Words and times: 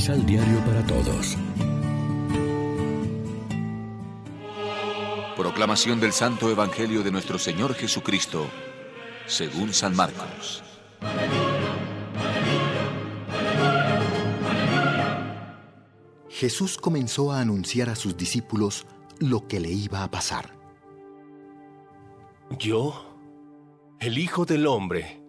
Misal 0.00 0.24
Diario 0.24 0.64
para 0.64 0.82
Todos. 0.86 1.36
Proclamación 5.36 6.00
del 6.00 6.14
Santo 6.14 6.48
Evangelio 6.48 7.02
de 7.02 7.10
nuestro 7.10 7.38
Señor 7.38 7.74
Jesucristo, 7.74 8.46
según 9.26 9.74
San 9.74 9.94
Marcos. 9.94 10.62
Jesús 16.30 16.78
comenzó 16.78 17.32
a 17.32 17.42
anunciar 17.42 17.90
a 17.90 17.94
sus 17.94 18.16
discípulos 18.16 18.86
lo 19.18 19.46
que 19.46 19.60
le 19.60 19.70
iba 19.70 20.02
a 20.02 20.10
pasar. 20.10 20.56
Yo, 22.58 23.18
el 23.98 24.16
Hijo 24.16 24.46
del 24.46 24.66
Hombre, 24.66 25.22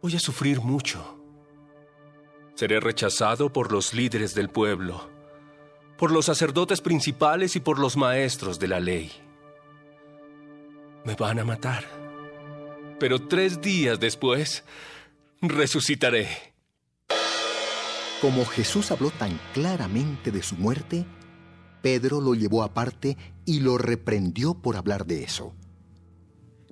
voy 0.00 0.16
a 0.16 0.20
sufrir 0.20 0.62
mucho. 0.62 1.23
Seré 2.54 2.78
rechazado 2.78 3.52
por 3.52 3.72
los 3.72 3.94
líderes 3.94 4.32
del 4.32 4.48
pueblo, 4.48 5.10
por 5.98 6.12
los 6.12 6.26
sacerdotes 6.26 6.80
principales 6.80 7.56
y 7.56 7.60
por 7.60 7.80
los 7.80 7.96
maestros 7.96 8.60
de 8.60 8.68
la 8.68 8.78
ley. 8.78 9.10
Me 11.04 11.16
van 11.16 11.40
a 11.40 11.44
matar. 11.44 11.84
Pero 13.00 13.26
tres 13.26 13.60
días 13.60 13.98
después, 13.98 14.62
resucitaré. 15.42 16.54
Como 18.20 18.44
Jesús 18.44 18.92
habló 18.92 19.10
tan 19.10 19.38
claramente 19.52 20.30
de 20.30 20.42
su 20.44 20.54
muerte, 20.54 21.04
Pedro 21.82 22.20
lo 22.20 22.34
llevó 22.34 22.62
aparte 22.62 23.18
y 23.44 23.60
lo 23.60 23.78
reprendió 23.78 24.54
por 24.54 24.76
hablar 24.76 25.06
de 25.06 25.24
eso. 25.24 25.56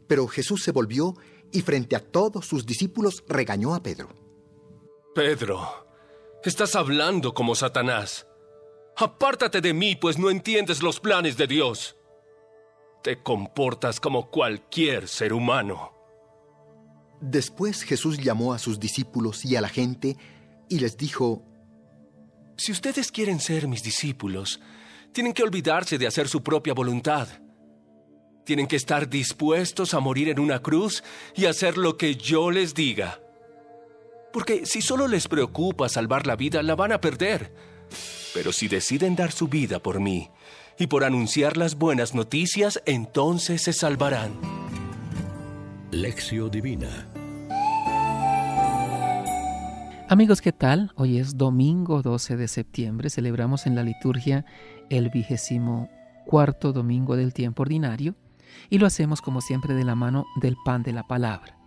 Pero 0.06 0.28
Jesús 0.28 0.62
se 0.62 0.70
volvió 0.70 1.16
y 1.50 1.62
frente 1.62 1.96
a 1.96 2.00
todos 2.00 2.46
sus 2.46 2.64
discípulos 2.66 3.24
regañó 3.28 3.74
a 3.74 3.82
Pedro. 3.82 4.21
Pedro, 5.14 5.86
estás 6.42 6.74
hablando 6.74 7.34
como 7.34 7.54
Satanás. 7.54 8.26
Apártate 8.96 9.60
de 9.60 9.74
mí, 9.74 9.94
pues 9.94 10.18
no 10.18 10.30
entiendes 10.30 10.82
los 10.82 11.00
planes 11.00 11.36
de 11.36 11.46
Dios. 11.46 11.98
Te 13.02 13.22
comportas 13.22 14.00
como 14.00 14.30
cualquier 14.30 15.08
ser 15.08 15.34
humano. 15.34 15.92
Después 17.20 17.82
Jesús 17.82 18.16
llamó 18.24 18.54
a 18.54 18.58
sus 18.58 18.80
discípulos 18.80 19.44
y 19.44 19.54
a 19.56 19.60
la 19.60 19.68
gente 19.68 20.16
y 20.70 20.78
les 20.78 20.96
dijo, 20.96 21.44
Si 22.56 22.72
ustedes 22.72 23.12
quieren 23.12 23.38
ser 23.38 23.68
mis 23.68 23.82
discípulos, 23.82 24.60
tienen 25.12 25.34
que 25.34 25.42
olvidarse 25.42 25.98
de 25.98 26.06
hacer 26.06 26.26
su 26.26 26.42
propia 26.42 26.72
voluntad. 26.72 27.28
Tienen 28.46 28.66
que 28.66 28.76
estar 28.76 29.10
dispuestos 29.10 29.92
a 29.92 30.00
morir 30.00 30.30
en 30.30 30.40
una 30.40 30.62
cruz 30.62 31.04
y 31.36 31.44
hacer 31.44 31.76
lo 31.76 31.98
que 31.98 32.16
yo 32.16 32.50
les 32.50 32.72
diga. 32.72 33.20
Porque 34.32 34.66
si 34.66 34.80
solo 34.80 35.08
les 35.08 35.28
preocupa 35.28 35.88
salvar 35.88 36.26
la 36.26 36.36
vida, 36.36 36.62
la 36.62 36.74
van 36.74 36.92
a 36.92 37.00
perder. 37.00 37.54
Pero 38.34 38.52
si 38.52 38.68
deciden 38.68 39.14
dar 39.14 39.32
su 39.32 39.48
vida 39.48 39.78
por 39.78 40.00
mí 40.00 40.30
y 40.78 40.86
por 40.86 41.04
anunciar 41.04 41.56
las 41.56 41.76
buenas 41.76 42.14
noticias, 42.14 42.82
entonces 42.86 43.62
se 43.62 43.72
salvarán. 43.72 44.32
Lección 45.90 46.50
Divina 46.50 47.06
Amigos, 50.12 50.42
¿qué 50.42 50.52
tal? 50.52 50.92
Hoy 50.96 51.16
es 51.16 51.38
domingo 51.38 52.02
12 52.02 52.36
de 52.36 52.46
septiembre. 52.46 53.08
Celebramos 53.08 53.66
en 53.66 53.74
la 53.74 53.82
liturgia 53.82 54.44
el 54.90 55.08
vigésimo 55.08 55.88
cuarto 56.26 56.74
domingo 56.74 57.16
del 57.16 57.32
tiempo 57.32 57.62
ordinario 57.62 58.14
y 58.68 58.76
lo 58.76 58.86
hacemos 58.86 59.22
como 59.22 59.40
siempre 59.40 59.72
de 59.72 59.84
la 59.84 59.94
mano 59.94 60.26
del 60.36 60.56
pan 60.66 60.82
de 60.82 60.92
la 60.92 61.06
palabra. 61.06 61.61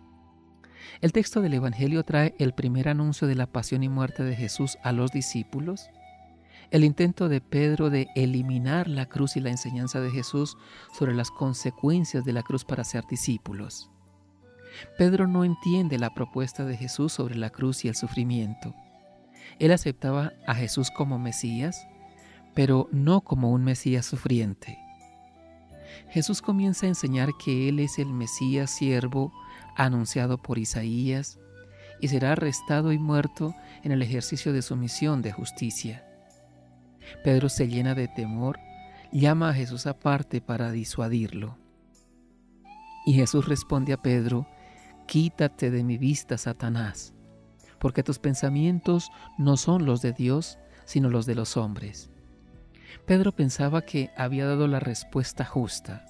El 1.01 1.11
texto 1.11 1.41
del 1.41 1.53
Evangelio 1.53 2.03
trae 2.03 2.35
el 2.39 2.53
primer 2.53 2.87
anuncio 2.87 3.27
de 3.27 3.35
la 3.35 3.47
pasión 3.47 3.83
y 3.83 3.89
muerte 3.89 4.23
de 4.23 4.35
Jesús 4.35 4.77
a 4.83 4.91
los 4.91 5.11
discípulos, 5.11 5.89
el 6.71 6.83
intento 6.83 7.29
de 7.29 7.41
Pedro 7.41 7.89
de 7.89 8.07
eliminar 8.15 8.87
la 8.87 9.05
cruz 9.07 9.35
y 9.35 9.41
la 9.41 9.49
enseñanza 9.49 9.99
de 9.99 10.09
Jesús 10.09 10.57
sobre 10.97 11.13
las 11.13 11.31
consecuencias 11.31 12.25
de 12.25 12.33
la 12.33 12.43
cruz 12.43 12.65
para 12.65 12.83
ser 12.83 13.05
discípulos. 13.07 13.89
Pedro 14.97 15.27
no 15.27 15.43
entiende 15.45 15.97
la 15.99 16.13
propuesta 16.13 16.65
de 16.65 16.75
Jesús 16.75 17.13
sobre 17.13 17.35
la 17.35 17.49
cruz 17.49 17.85
y 17.85 17.87
el 17.87 17.95
sufrimiento. 17.95 18.73
Él 19.59 19.71
aceptaba 19.71 20.33
a 20.47 20.55
Jesús 20.55 20.91
como 20.91 21.19
Mesías, 21.19 21.87
pero 22.53 22.89
no 22.91 23.21
como 23.21 23.51
un 23.51 23.63
Mesías 23.63 24.05
sufriente. 24.05 24.79
Jesús 26.09 26.41
comienza 26.41 26.85
a 26.85 26.89
enseñar 26.89 27.29
que 27.37 27.69
Él 27.69 27.79
es 27.79 27.99
el 27.99 28.07
Mesías 28.07 28.71
siervo 28.71 29.31
anunciado 29.75 30.37
por 30.37 30.57
Isaías 30.57 31.39
y 31.99 32.07
será 32.07 32.33
arrestado 32.33 32.91
y 32.91 32.99
muerto 32.99 33.55
en 33.83 33.91
el 33.91 34.01
ejercicio 34.01 34.53
de 34.53 34.61
su 34.61 34.75
misión 34.75 35.21
de 35.21 35.31
justicia. 35.31 36.05
Pedro 37.23 37.49
se 37.49 37.67
llena 37.67 37.95
de 37.95 38.07
temor, 38.07 38.59
llama 39.11 39.49
a 39.49 39.53
Jesús 39.53 39.85
aparte 39.85 40.41
para 40.41 40.71
disuadirlo. 40.71 41.57
Y 43.05 43.13
Jesús 43.13 43.47
responde 43.47 43.93
a 43.93 44.01
Pedro 44.01 44.47
Quítate 45.07 45.69
de 45.69 45.83
mi 45.83 45.99
vista, 45.99 46.37
Satanás, 46.37 47.13
porque 47.79 48.01
tus 48.01 48.17
pensamientos 48.17 49.11
no 49.37 49.55
son 49.55 49.85
los 49.85 50.01
de 50.01 50.13
Dios, 50.13 50.57
sino 50.85 51.09
los 51.09 51.27
de 51.27 51.35
los 51.35 51.57
hombres. 51.57 52.09
Pedro 53.05 53.31
pensaba 53.31 53.83
que 53.83 54.09
había 54.17 54.47
dado 54.47 54.67
la 54.67 54.79
respuesta 54.79 55.45
justa, 55.45 56.05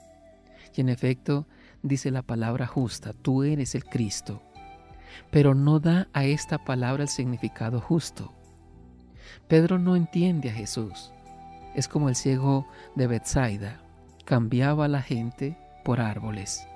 y 0.73 0.81
en 0.81 0.89
efecto 0.89 1.45
dice 1.87 2.09
la 2.09 2.23
palabra 2.23 2.65
justa, 2.65 3.13
tú 3.13 3.43
eres 3.43 3.75
el 3.75 3.85
Cristo, 3.85 4.41
pero 5.31 5.53
no 5.53 5.79
da 5.79 6.07
a 6.13 6.25
esta 6.25 6.57
palabra 6.57 7.03
el 7.03 7.09
significado 7.09 7.79
justo. 7.79 8.33
Pedro 9.47 9.77
no 9.77 9.95
entiende 9.95 10.49
a 10.49 10.53
Jesús, 10.53 11.11
es 11.75 11.87
como 11.87 12.09
el 12.09 12.15
ciego 12.15 12.67
de 12.95 13.07
Bethsaida, 13.07 13.81
cambiaba 14.25 14.85
a 14.85 14.87
la 14.89 15.01
gente 15.01 15.57
por 15.83 16.01
árboles. 16.01 16.67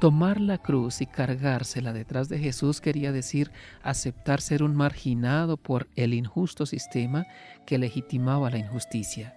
Tomar 0.00 0.40
la 0.40 0.58
cruz 0.58 1.00
y 1.00 1.06
cargársela 1.06 1.92
detrás 1.92 2.28
de 2.28 2.38
Jesús 2.38 2.80
quería 2.80 3.10
decir 3.10 3.50
aceptar 3.82 4.40
ser 4.40 4.62
un 4.62 4.76
marginado 4.76 5.56
por 5.56 5.88
el 5.96 6.14
injusto 6.14 6.66
sistema 6.66 7.26
que 7.66 7.78
legitimaba 7.78 8.50
la 8.50 8.58
injusticia. 8.58 9.36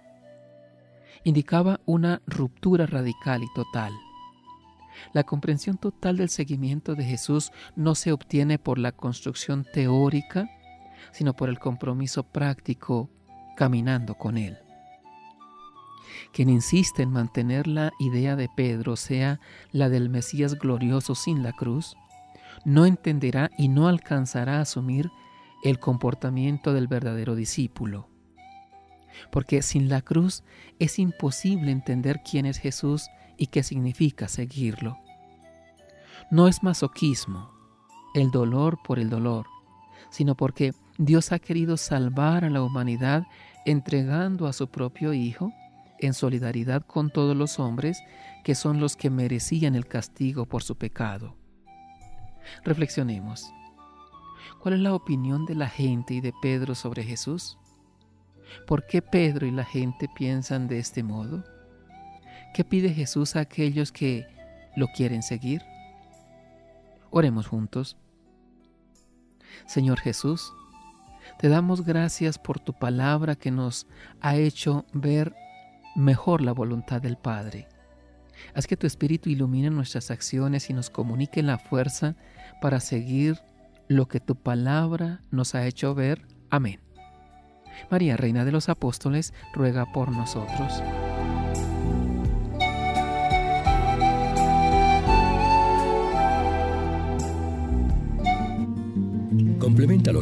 Indicaba 1.24 1.80
una 1.86 2.22
ruptura 2.26 2.86
radical 2.86 3.42
y 3.42 3.48
total. 3.54 3.92
La 5.12 5.24
comprensión 5.24 5.78
total 5.78 6.16
del 6.16 6.28
seguimiento 6.28 6.94
de 6.94 7.04
Jesús 7.04 7.52
no 7.74 7.94
se 7.94 8.12
obtiene 8.12 8.58
por 8.58 8.78
la 8.78 8.92
construcción 8.92 9.64
teórica, 9.72 10.50
sino 11.12 11.34
por 11.34 11.48
el 11.48 11.58
compromiso 11.58 12.24
práctico 12.24 13.10
caminando 13.56 14.14
con 14.14 14.38
Él. 14.38 14.58
Quien 16.32 16.50
insiste 16.50 17.02
en 17.02 17.10
mantener 17.10 17.66
la 17.66 17.92
idea 17.98 18.36
de 18.36 18.48
Pedro 18.54 18.96
sea 18.96 19.40
la 19.72 19.88
del 19.88 20.08
Mesías 20.08 20.58
glorioso 20.58 21.14
sin 21.14 21.42
la 21.42 21.52
cruz, 21.52 21.96
no 22.64 22.86
entenderá 22.86 23.50
y 23.56 23.68
no 23.68 23.88
alcanzará 23.88 24.58
a 24.58 24.62
asumir 24.62 25.10
el 25.62 25.78
comportamiento 25.78 26.72
del 26.72 26.88
verdadero 26.88 27.34
discípulo. 27.34 28.08
Porque 29.30 29.62
sin 29.62 29.88
la 29.88 30.02
cruz 30.02 30.44
es 30.78 30.98
imposible 30.98 31.70
entender 31.70 32.20
quién 32.28 32.46
es 32.46 32.58
Jesús 32.58 33.08
y 33.36 33.48
qué 33.48 33.62
significa 33.62 34.28
seguirlo. 34.28 34.98
No 36.30 36.48
es 36.48 36.62
masoquismo, 36.62 37.50
el 38.14 38.30
dolor 38.30 38.78
por 38.82 38.98
el 38.98 39.10
dolor, 39.10 39.46
sino 40.10 40.36
porque 40.36 40.72
Dios 40.98 41.32
ha 41.32 41.38
querido 41.38 41.76
salvar 41.76 42.44
a 42.44 42.50
la 42.50 42.62
humanidad 42.62 43.24
entregando 43.64 44.46
a 44.46 44.52
su 44.52 44.68
propio 44.68 45.12
Hijo 45.12 45.52
en 45.98 46.14
solidaridad 46.14 46.82
con 46.82 47.10
todos 47.10 47.36
los 47.36 47.58
hombres 47.58 48.02
que 48.44 48.54
son 48.54 48.80
los 48.80 48.96
que 48.96 49.10
merecían 49.10 49.74
el 49.74 49.86
castigo 49.86 50.46
por 50.46 50.62
su 50.62 50.76
pecado. 50.76 51.36
Reflexionemos. 52.64 53.52
¿Cuál 54.60 54.74
es 54.74 54.80
la 54.80 54.94
opinión 54.94 55.46
de 55.46 55.54
la 55.54 55.68
gente 55.68 56.14
y 56.14 56.20
de 56.20 56.32
Pedro 56.40 56.74
sobre 56.74 57.02
Jesús? 57.02 57.58
¿Por 58.66 58.86
qué 58.86 59.02
Pedro 59.02 59.46
y 59.46 59.50
la 59.50 59.64
gente 59.64 60.08
piensan 60.14 60.68
de 60.68 60.78
este 60.78 61.02
modo? 61.02 61.44
¿Qué 62.56 62.64
pide 62.64 62.88
Jesús 62.88 63.36
a 63.36 63.40
aquellos 63.40 63.92
que 63.92 64.26
lo 64.76 64.86
quieren 64.86 65.22
seguir? 65.22 65.60
Oremos 67.10 67.46
juntos. 67.46 67.98
Señor 69.66 70.00
Jesús, 70.00 70.54
te 71.38 71.50
damos 71.50 71.84
gracias 71.84 72.38
por 72.38 72.58
tu 72.58 72.72
palabra 72.72 73.36
que 73.36 73.50
nos 73.50 73.86
ha 74.22 74.36
hecho 74.36 74.86
ver 74.94 75.36
mejor 75.96 76.40
la 76.40 76.52
voluntad 76.52 77.02
del 77.02 77.18
Padre. 77.18 77.68
Haz 78.54 78.66
que 78.66 78.78
tu 78.78 78.86
Espíritu 78.86 79.28
ilumine 79.28 79.68
nuestras 79.68 80.10
acciones 80.10 80.70
y 80.70 80.72
nos 80.72 80.88
comunique 80.88 81.42
la 81.42 81.58
fuerza 81.58 82.16
para 82.62 82.80
seguir 82.80 83.38
lo 83.86 84.08
que 84.08 84.18
tu 84.18 84.34
palabra 84.34 85.20
nos 85.30 85.54
ha 85.54 85.66
hecho 85.66 85.94
ver. 85.94 86.26
Amén. 86.48 86.80
María, 87.90 88.16
Reina 88.16 88.46
de 88.46 88.52
los 88.52 88.70
Apóstoles, 88.70 89.34
ruega 89.52 89.92
por 89.92 90.10
nosotros. 90.10 90.82